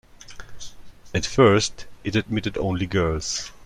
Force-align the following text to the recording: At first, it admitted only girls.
At 1.13 1.27
first, 1.27 1.85
it 2.03 2.15
admitted 2.15 2.57
only 2.57 2.87
girls. 2.87 3.51